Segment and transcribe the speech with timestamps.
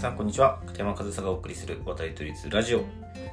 [0.00, 0.58] さんこんにちは。
[0.64, 2.80] 片山和沙がお送りする渡り都立ラジオ。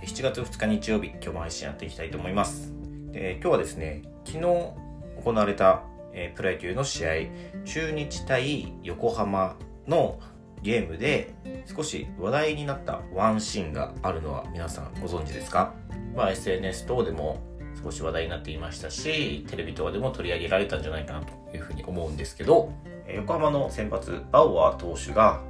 [0.04, 2.74] 7月2日日曜日今日も配信やっていきたいと思います。
[3.14, 7.12] で今日はですね昨日行われた、えー、プロ野球の試合
[7.64, 9.56] 中日対横浜
[9.88, 10.20] の
[10.62, 11.34] ゲームで
[11.74, 15.74] 少し話題になったワンシーンがあるのは皆さんご存知ですか、
[16.18, 17.42] まあ、SNS 等でも
[17.82, 22.74] 少し話題になっていましたしテレビ等でも取り上げられたんじゃないかなというふうに思うんですけど
[23.08, 25.42] 横浜の先発バウアー投手が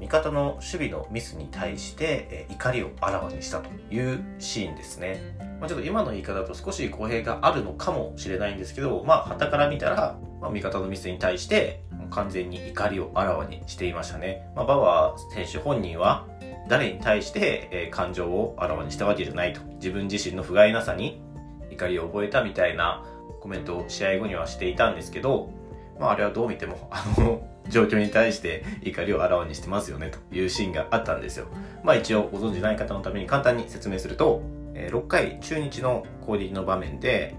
[0.00, 5.36] 味方の守備のミスに対して、え怒りをあらわにしたというシーンですね。
[5.60, 14.48] まあ、ちょっと今の言い方だと少し語弊があるのかもしれないんですけど、まあ、旗から見たら、まあ、味方のミスに対して完全に怒りをあらわにしていましたね。
[14.54, 16.26] まあ、バワー選手本人は
[16.68, 19.60] 誰に対して、え感情をあらわにしたわけじゃないと。
[19.76, 21.22] 自分自身の不甲斐なさに
[21.70, 23.04] 怒りを覚えたみたいな
[23.40, 25.50] コメントを試合後にはしていたんですけど、
[25.98, 31.46] まあ、あれはどう見ても、あの、状況に対して怒りをあらわにしてますよねというシーンがあったんですよ。
[31.82, 34.42] まあ一応ご存じない方のために簡単に説明すると、
[34.74, 37.36] 6回中日の攻撃の場面で、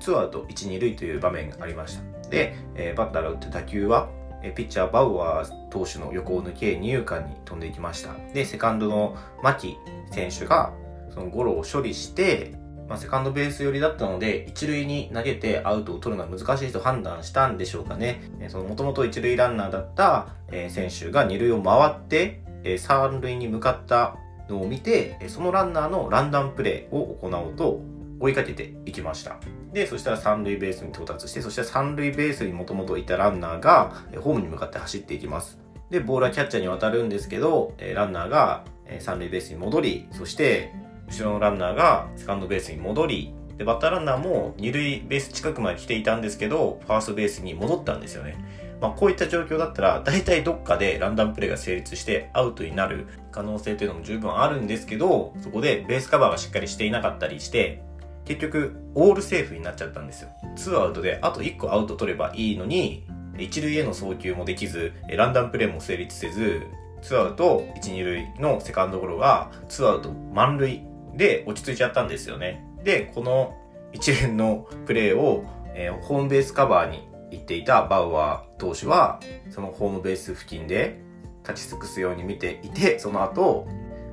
[0.00, 2.28] ツーアウト1、2塁という場面がありました。
[2.28, 2.54] で、
[2.96, 4.08] バッターが打った打球は、
[4.56, 8.14] ピッチャーバウアー投手の横を抜け二遊間に飛んでいきました。
[8.34, 9.76] で、セカンドの牧
[10.10, 10.72] 選手が
[11.10, 12.52] そのゴロを処理して、
[12.92, 18.20] まあ、セカンドベース寄りだったので、一塁に投げてアウトを取るのは難しいと判断したんでしょうかね。
[18.48, 24.16] その元々一塁ランナーだった、え選手が二塁を回って、え三塁に向かった
[24.50, 27.80] のを見て、そのランナーのランダムプレーを行おうと
[28.20, 29.38] 追いかけていきました。
[29.72, 35.58] で、そしたら三塁ベースに到達して、そして三塁ベースにもともといたランナーがホームに向かって走っていきます。
[35.88, 38.64] で、ボールはキャッチャーに渡るんですけど、ランナーが
[38.98, 40.74] 三塁ベースに戻り、そして
[41.12, 48.42] 後ろのランナーがセカンドベースに戻り、で、バッターランナーも二塁ベース近くまで来ていたんですけど、ファーストベースに戻ったんですよね。
[48.80, 57.82] まあ、こういった状況だったら、大体どっかでランダムプレーが成立してアウトになる可能性というのも十分あるんですけど、そこでベースカバーがしっかりしていなかったりして、
[58.24, 60.30] 結局、オールセーフになっちゃったんですよ。
[60.56, 63.04] 2アウトであと1個アウト取ればいいのに、
[63.38, 66.62] 一塁への送球もできず、ランダムプレーも成立せず、
[67.02, 70.82] 2アウト1、2塁のセカンドゴロが、2アウト満塁
[71.16, 72.64] で落ち着いちゃったんですよね。
[72.84, 73.56] で、この
[73.92, 81.00] 一連のプレーを、えー、ホームベースカバーに行っていたバウアー投手は、そのホームベース付近で
[81.48, 83.66] 立ち尽くすように見ていて、その後、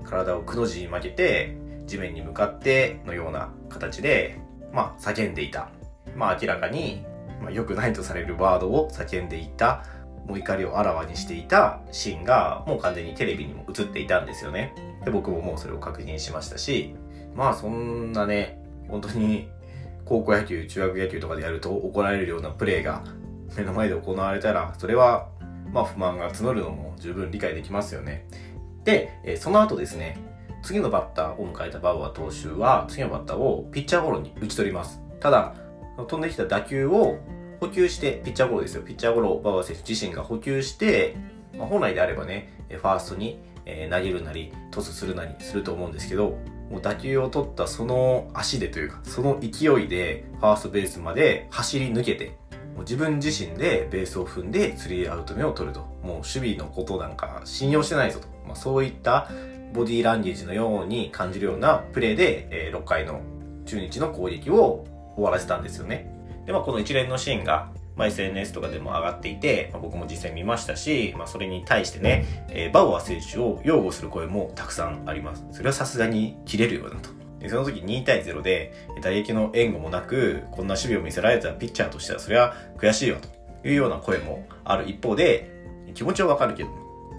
[0.04, 1.56] 体をくの字に曲げて、
[1.86, 4.40] 地面に向かってのような形で、
[4.74, 5.70] まあ、叫んでいた。
[6.16, 7.04] まあ、明らかに、
[7.42, 9.84] まあ、良くないとされるワードを叫んでいた、
[10.29, 14.75] もう怒りをあらわにしていたシーンが、もう完全にテレビにも映っていたんですよね。
[15.03, 16.95] で、僕ももうそれを確認しましたし、
[17.35, 19.50] まあそんなね、本当に
[20.06, 23.03] 高校野球、中学野球とかでやると怒られるようなプレーが
[23.57, 25.29] 目の前で行われたら、それは
[25.73, 28.28] まあ不満が募るのも十分理解できますよね。
[28.84, 30.19] で、えその後ですね、
[30.62, 35.01] 次のバッターを迎えたバウアー投手は、次のバッターをピッチャーゴロに打ち取ります。
[35.19, 35.56] ただ、
[35.97, 37.18] 飛んできた打球を
[37.59, 38.84] 補給して、ピッチャーゴロですよ。
[38.84, 41.16] ピッチャーゴロをバウアー選手自身が補給して、
[41.58, 43.40] まあ、本来であればね、ファーストに、
[43.90, 46.38] 投げるなりトスするなりすると思うんですけど
[46.69, 52.38] もう打球を取ったその足でというかその勢いでファーストベースまで走り抜けて
[52.74, 59.30] もう自分自身でベースを踏んでスリーアウト目を取るともう守備のことなんか信用してないぞと、まあ、そういった
[59.74, 63.22] ボディーランゲージのように感じるようなプレーで、え、6回の
[63.66, 66.19] 中日の攻撃を終わらせたんですよね。
[66.50, 75.46] で、まあ、この一連のシーンがまあ、SNS とかでも上がっていて、まあ、僕も実際見ましたし、まあ、それに対してね、えー、バウアー選手を擁護する声もたくさんあります。
[75.52, 77.10] それはさすがに切れるようだと。
[77.40, 85.52] でその時2対0で、打撃の援護もなく、こんな守備を見せられたピッチャーとしては、それは悔しいわというような声もある一方で、
[85.94, 86.70] 気持ちはわかるけど、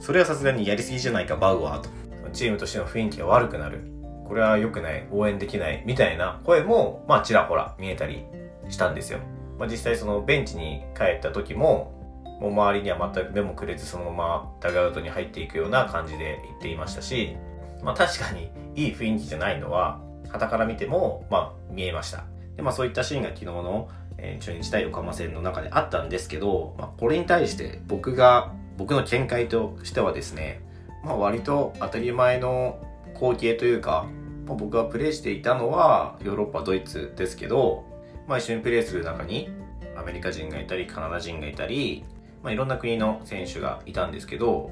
[0.01, 1.91] それはさすがにやりすぎじゃないか、バウアーと。
[2.33, 3.83] チームとしての雰囲気が悪くなる。
[4.27, 8.25] これは良くない、応援できない、みたいな声も、まあちらほら見えたり
[8.70, 9.19] したんですよ。
[9.58, 11.92] まあ、実際そのベンチに帰った時も、
[12.41, 17.37] もう周りには全く目もくれずそのままダグアウトに入っていくような感じで言っていましたし、
[17.82, 20.00] まあ確かにいい雰囲気じゃないのは、
[20.31, 22.25] 旗から見ても、まあ見えました。
[22.56, 30.62] で、まあそういったシーンが昨日の、えー、中日対横浜戦の中であったんですけど、まあこれに対して僕が、僕の見解としてはですね、
[31.05, 32.78] まあ割と当たり前の
[33.14, 34.06] 光景というか、
[34.46, 37.84] まあ、僕がプレイしていたのはヨーロッパ、ドイツですけど、
[38.31, 39.49] まあ、一緒にプレーする中に
[39.97, 42.05] アメリカ人がいたりカナダ人がいたり、
[42.44, 44.71] まあ、いろんな国の選手がいたんですけど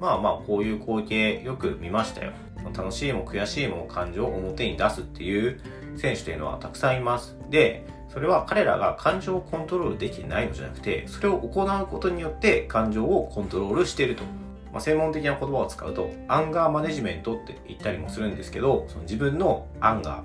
[0.00, 2.32] まあまあこういう光景よく見ましたよ。
[2.74, 5.60] 楽しいも悔しいも感情を表に出すっていう
[5.96, 7.36] 選手というのはたくさんいます。
[7.50, 14.24] でそれは彼らが感情をコントロールできてないのじゃなくてそれを行うことによって感情をコントロールしていると。
[14.72, 20.24] まあ、専門的な言葉を使うと、アンガーマネジメントって言ったりもするんですけど、その自分のアンガ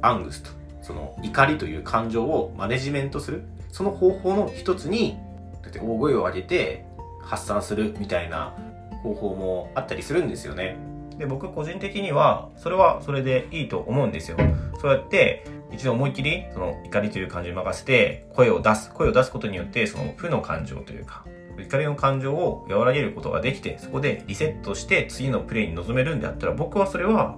[0.00, 0.50] アングスと、
[0.82, 5.18] その怒りという感情をマネジメントする、その方法の一つに、
[5.62, 6.84] だって大声を上げて
[7.22, 8.54] 発散するみたいな
[9.02, 10.76] 方法もあったりするんですよね。
[11.18, 14.38] で、僕個人的には、それはそれでいいと思うんですよ。
[14.80, 18.90] そうやって、一度思いっきり、その怒りという感情に任せて、声を出す。
[18.92, 21.24] 声を出すことによって、その負の感情というか、
[21.58, 27.36] 怒りの感情を和らげることができて、そこでリセットして次のプレイに臨めるんであったら、僕はそれは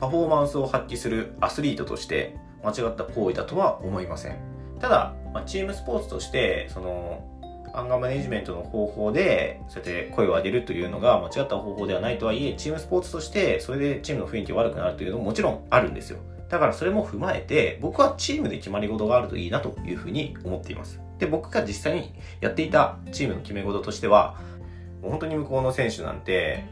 [0.00, 4.36] パフォーマンスを発揮するアスリートとして間違った行為だとは思いません。
[4.80, 7.30] ただ、まあ、チームスポーツとして、その、
[7.74, 16.18] アンガーマネジメントの方法で、そうやって声を上げるというのが間違った方法ではないとはいえ、チームスポーツとして、それでチームの雰囲気悪くなるというのももちろんあるんですよ。
[16.48, 21.00] だからそれも踏まえて、僕はチームで決まり事があるといいなというふうに思っています。
[21.18, 24.38] で、僕が実際にやっていたチームの決め事としては、
[25.02, 26.64] もう本当に向こうの選手なんて、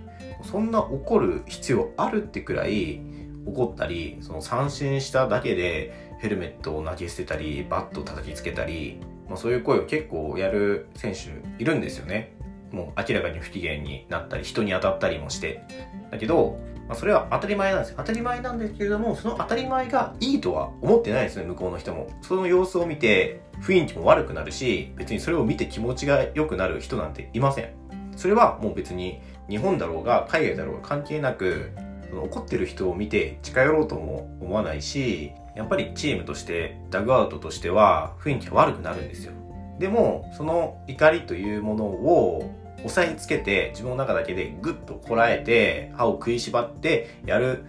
[0.45, 3.01] そんな怒る必要あるってくらい
[3.47, 11.31] 怒ったり、その三振しただけでヘルメットを投げ捨てたり、バットを叩きつけたり、まあ、そういう声を結構やる選手
[11.63, 12.37] いるんですよね。
[12.71, 15.63] もう明らかに不機嫌になったり、人に当たったりもして。
[16.11, 16.59] だけど、
[16.89, 17.95] まあ、それは当たり前なんです。
[17.97, 22.09] 当たり前なんですけれども、その当たり前がいいとは思ってないですね、向こうの人も。
[22.23, 27.71] その様子を見て、雰囲気も悪くなるし、別にそれを見て気持ちが良くなる人なんていません。
[28.17, 31.71] それはもう別に日本だろうが海外だろうが関係なく、
[32.21, 39.33] 怒ってる人を見て近寄ろうとも思わないし、やっぱりチームとして、ダグアウトとしては雰囲気が悪くなるんですよ。
[39.79, 42.51] でも、その怒りというものを
[42.85, 47.65] 押さえつけて自分の中だけでグッとこらえて歯を食いしばってやる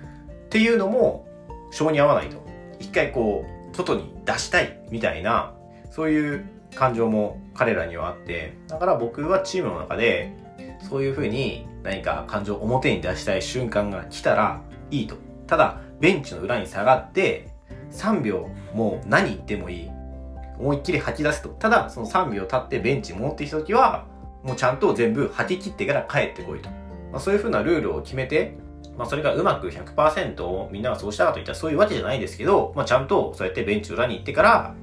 [0.46, 1.28] っていうのも
[1.72, 2.44] 性に合わないと。
[2.80, 5.54] 一回こう外に出したいみたいな
[5.92, 10.34] そういう感情も彼らにはあってだから僕はチームの中で
[10.90, 15.16] そういうふうに何か感情を表に出したい瞬間が来たらいいと。
[15.48, 17.50] ただベンチの裏に下がって
[17.92, 19.90] 3秒もう何言ってもいい。
[20.58, 21.50] 思いっきり吐き出すと。
[21.50, 24.06] ただその3秒経ってベンチに戻ってきた時は
[24.44, 26.70] もうちゃんと全部吐き切ってから帰ってこいと。
[27.12, 28.56] まあ、そういう風なルールを決めて、
[28.98, 34.76] まあ、それがうまく100%みんながそうしたかといったらそういうわけじゃないですけど、まあ、ちゃんとそうやってベンチ裏に行ってから、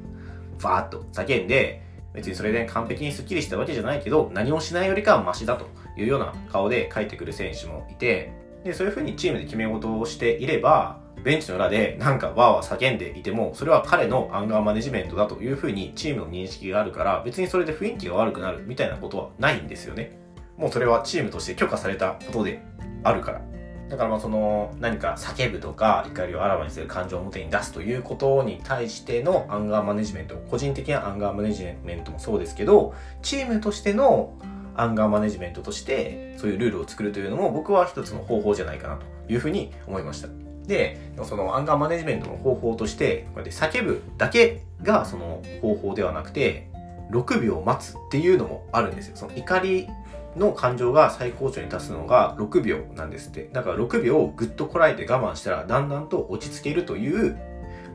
[0.59, 1.83] ファーッと叫んで、
[2.13, 5.69] 別にそれで完璧にスッキリしたわけじゃないけど、何もしないよりかはマシだと
[6.01, 8.33] いうような顔で帰ってくる選手もいて、
[8.65, 20.19] で、そういう風にチームで決め事をしていれば、ベンチの裏でなんかわーわー叫んでいても、それは彼のアンガーマネジメントだというふうにチームの認識があるから、別にそれで雰囲気が悪くなるみたいなことはないんですよね。
[20.57, 22.63] もうそれはチームとして許可されたことで
[23.03, 23.43] あるから。
[23.89, 34.39] だからまあその何か叫ぶとか怒りをあらわにする感情を表に出すということに対してのアンガーマネジメント、個人的なアンガーマネジメントもそうですけど、チームとしての
[34.81, 40.29] アンガーマネジメントとしてそういうルールを作るというのも僕は一つの方法じゃないかなというふうに思いました。
[40.67, 46.71] で、そのアンガーマネジメントの方法として、こうやって叫ぶだけがその方法ではなくて、
[47.11, 49.17] 6秒待つっていうのもあるんですよ。
[49.17, 49.89] その怒り
[50.37, 53.51] の感情が最高潮に達すのが6秒なんですって。
[53.53, 57.37] だから6秒をぐっとこらえて我慢したらだんだんと落ち着けるという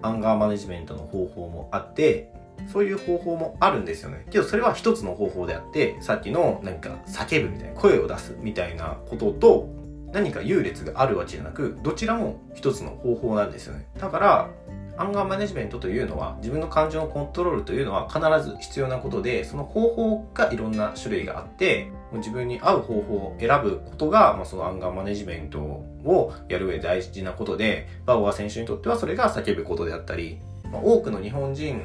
[0.01, 2.31] アンガーマネジメントの方法もあって、
[2.67, 4.25] そういう方法もあるんですよね。
[4.29, 9.69] けどそれは一つの方法であって、さっきの何か叫ぶみたいな、声を出すみたいなことと
[10.11, 13.87] 何か優劣があるわけじゃなく、どちらも一つの方法なんですよね。
[13.99, 14.49] だから、
[14.97, 18.19] アンガーマネジメントというのは、自分の感情のコントロールというのは必
[18.49, 30.39] ず必要なことで、その方法がいろんな種類があって、自分に合う方法を選ぶことが、まあ、そのアンガーマネジメントをやる上で大事なことで、バウア選手にとってはそれが叫ぶことであったり、
[30.71, 31.81] まあ、多くの日本人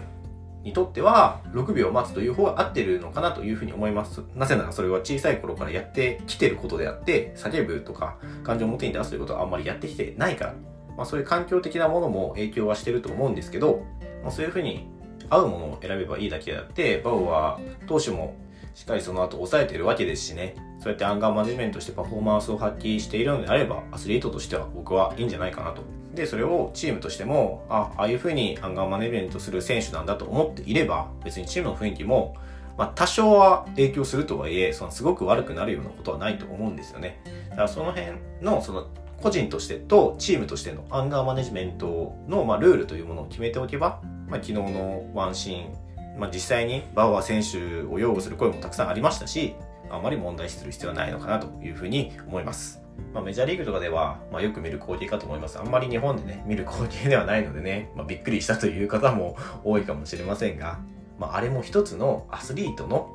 [0.62, 4.22] にとっては6秒待つという方が合ってるのかなというふうに思います。
[4.34, 10.54] なぜならそれは小さい頃からやってきてることであって、叫ぶとか感情を表に出すということはあんまりやってきてないから、
[10.96, 13.84] まあそういう環境的なものも影響はしてると思うんですけど、
[14.22, 14.86] まあ、そういうふうに
[15.30, 18.36] 合うものを選べばいいだけであって、バウは投手も
[18.74, 25.82] しっかりその後抑えてるわけですしね、そうやってアンガーマネジメントしてパフォーマンスを発揮しているのであれば、アスリートとしては僕はいいんじゃないかなと。
[26.14, 32.36] で、それをチームとしても、あ、ああいう風にアンガーマネジメントする選手なんだと思っていれば、別にチームの雰囲気も、
[32.76, 37.20] まあ、多少は影響するとはいえ、そのすごく悪くなるようなことはないと思うんですよね。
[37.50, 38.86] だからその辺の、その、
[39.22, 49.54] 個人としてとチームとしてのアンガーマネジメントの、まあ、ルールというものを決めておけば、まあ、昨日のワンシーン、まあ、実際にバウアー選手を擁護する声もたくさんありましたし、
[49.90, 52.80] あまり問題視する必要はないのかなというふうに思います。
[53.12, 55.58] まあ、メジャーリーグとかでは、まあ、よく見る光景かと思います。
[55.58, 60.78] あんまり日本でね、見る光景ではないのでね、まあ、びっくりしたという方も多いかもしれませんが、
[61.18, 63.14] まあ、あれも一つのアスリートの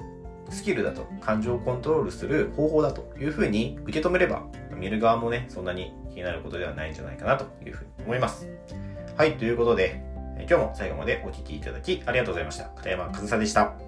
[0.49, 4.43] スキルだと感情をコントロールする方法だというふうに受け止めれば、
[4.75, 8.47] 見る側もね、そんなに気になることではないんじゃないかなというふうに思います。
[9.17, 10.03] はい、ということで、
[10.37, 12.65] 今日も最後までお聴きいただきありがとうございました。
[12.75, 13.84] 片山和沙でした。